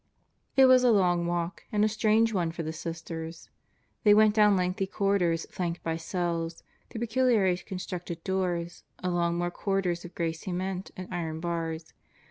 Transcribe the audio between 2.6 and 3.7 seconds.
the Sisters.